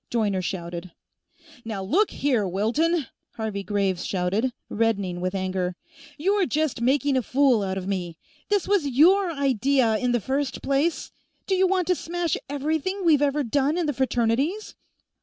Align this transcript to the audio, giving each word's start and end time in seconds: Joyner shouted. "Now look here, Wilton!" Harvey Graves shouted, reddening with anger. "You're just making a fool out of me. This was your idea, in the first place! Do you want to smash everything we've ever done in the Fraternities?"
Joyner 0.09 0.41
shouted. 0.41 0.93
"Now 1.63 1.83
look 1.83 2.09
here, 2.09 2.47
Wilton!" 2.47 3.05
Harvey 3.33 3.61
Graves 3.61 4.03
shouted, 4.03 4.51
reddening 4.67 5.21
with 5.21 5.35
anger. 5.35 5.75
"You're 6.17 6.47
just 6.47 6.81
making 6.81 7.15
a 7.15 7.21
fool 7.21 7.61
out 7.61 7.77
of 7.77 7.85
me. 7.87 8.17
This 8.49 8.67
was 8.67 8.87
your 8.87 9.31
idea, 9.31 9.97
in 9.99 10.11
the 10.11 10.19
first 10.19 10.63
place! 10.63 11.11
Do 11.45 11.53
you 11.53 11.67
want 11.67 11.85
to 11.85 11.93
smash 11.93 12.35
everything 12.49 13.05
we've 13.05 13.21
ever 13.21 13.43
done 13.43 13.77
in 13.77 13.85
the 13.85 13.93
Fraternities?" 13.93 14.73